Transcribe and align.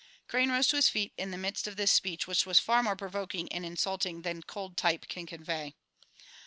Crane 0.27 0.49
rose 0.51 0.65
to 0.69 0.77
his 0.77 0.89
feet 0.89 1.13
in 1.15 1.29
the 1.29 1.37
midst 1.37 1.67
of 1.67 1.75
this 1.75 1.91
speech, 1.91 2.25
which 2.25 2.43
was 2.47 2.57
far 2.57 2.81
more 2.81 2.95
provoking 2.95 3.47
and 3.53 3.63
insulting 3.63 4.23
than 4.23 4.41
cold 4.41 4.75
type 4.75 5.07
can 5.07 5.27
convey. 5.27 5.75